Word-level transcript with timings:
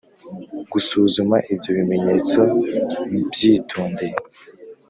Gusuzuma 0.71 1.37
ibyo 1.53 1.71
bimenyetso 1.77 2.39
mbyitondeye 3.09 4.15